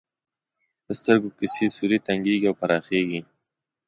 [0.85, 3.21] د سترګو کسي سوری تنګیږي او پراخیږي.